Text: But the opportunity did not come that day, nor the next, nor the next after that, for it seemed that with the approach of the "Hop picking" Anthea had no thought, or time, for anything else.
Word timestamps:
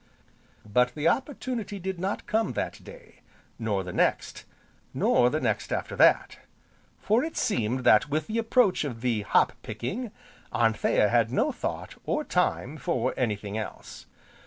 But 0.65 0.95
the 0.95 1.07
opportunity 1.07 1.77
did 1.77 1.99
not 1.99 2.25
come 2.25 2.53
that 2.53 2.83
day, 2.83 3.21
nor 3.59 3.83
the 3.83 3.93
next, 3.93 4.45
nor 4.95 5.29
the 5.29 5.39
next 5.39 5.71
after 5.71 5.95
that, 5.95 6.39
for 6.97 7.23
it 7.23 7.37
seemed 7.37 7.83
that 7.83 8.09
with 8.09 8.25
the 8.25 8.39
approach 8.39 8.83
of 8.83 9.01
the 9.01 9.21
"Hop 9.21 9.53
picking" 9.61 10.09
Anthea 10.51 11.07
had 11.09 11.31
no 11.31 11.51
thought, 11.51 11.93
or 12.03 12.23
time, 12.23 12.77
for 12.77 13.13
anything 13.15 13.59
else. 13.59 14.07